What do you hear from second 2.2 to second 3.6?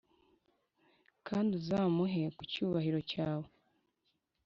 ku cyubahiro cyawe